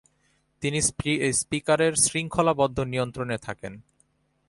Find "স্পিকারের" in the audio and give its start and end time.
1.33-1.93